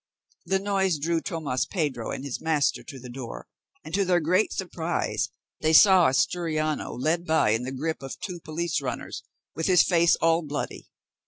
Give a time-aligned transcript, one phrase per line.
[0.47, 3.45] The noise drew Tomas Pedro and his master to the door,
[3.83, 8.39] and, to their great surprise, they saw Asturiano led by in the gripe of two
[8.39, 9.21] police runners,
[9.55, 10.87] with his face all bloody.